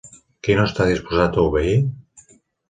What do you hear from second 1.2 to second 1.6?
a